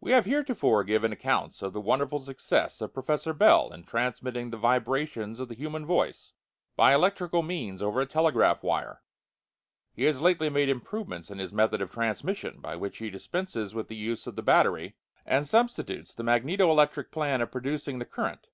[0.00, 4.56] We have heretofore given accounts of the wonderful success of Professor Bell in transmitting the
[4.56, 6.34] vibrations of the human voice
[6.76, 9.02] by electrical means over a telegraph wire.
[9.92, 13.88] He has lately made improvements in his method of transmission, by which he dispenses with
[13.88, 14.94] the use of the battery,
[15.24, 18.46] and substitutes the magneto electric plan of producing the current.